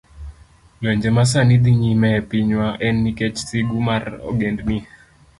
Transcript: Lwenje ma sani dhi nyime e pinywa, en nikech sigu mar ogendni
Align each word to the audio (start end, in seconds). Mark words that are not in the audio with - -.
Lwenje 0.81 1.09
ma 1.15 1.23
sani 1.31 1.55
dhi 1.63 1.71
nyime 1.81 2.09
e 2.19 2.21
pinywa, 2.29 2.67
en 2.87 2.95
nikech 3.03 3.37
sigu 3.47 3.77
mar 3.87 4.03
ogendni 4.29 4.77